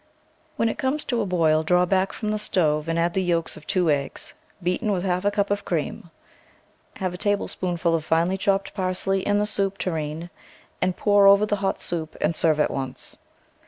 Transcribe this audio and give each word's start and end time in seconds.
When 0.55 0.67
it 0.67 0.79
comes 0.79 1.03
to 1.03 1.21
a 1.21 1.27
boil, 1.27 1.61
draw 1.61 1.85
back 1.85 2.11
from 2.11 2.31
the 2.31 2.39
stove 2.39 2.87
and 2.87 2.97
add 2.97 3.13
the 3.13 3.21
yolks 3.21 3.55
of 3.55 3.67
two 3.67 3.91
eggs, 3.91 4.33
beaten 4.63 4.91
with 4.91 5.03
half 5.03 5.25
a 5.25 5.29
cup 5.29 5.51
of 5.51 5.63
cream. 5.63 6.09
Have 6.95 7.13
a 7.13 7.17
tablespoonful 7.19 7.93
of 7.93 8.03
finely 8.03 8.39
chopped 8.39 8.73
parsley 8.73 9.21
in 9.21 9.37
the 9.37 9.45
soup 9.45 9.77
tureen 9.77 10.31
and 10.81 10.97
pour 10.97 11.27
over 11.27 11.45
the 11.45 11.57
hot 11.57 11.79
soup 11.79 12.17
and 12.19 12.33
serve 12.35 12.59
at 12.59 12.71
once. 12.71 13.19